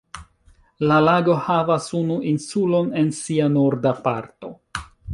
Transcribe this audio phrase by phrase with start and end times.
[0.91, 4.55] La lago havas unu insulon en sia norda parto.